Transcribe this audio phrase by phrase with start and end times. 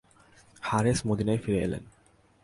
[0.63, 1.83] হারেস মদীনায় ফিরে এলেন।